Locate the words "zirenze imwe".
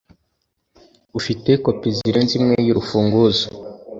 1.97-2.55